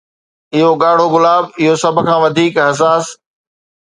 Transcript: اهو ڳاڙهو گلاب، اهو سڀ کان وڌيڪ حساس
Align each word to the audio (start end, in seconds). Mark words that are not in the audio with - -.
اهو 0.55 0.71
ڳاڙهو 0.81 1.07
گلاب، 1.15 1.43
اهو 1.61 1.73
سڀ 1.81 1.95
کان 2.07 2.19
وڌيڪ 2.23 2.53
حساس 2.67 3.05